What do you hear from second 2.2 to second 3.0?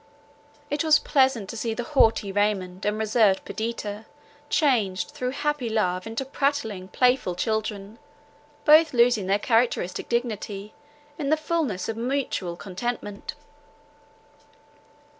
Raymond and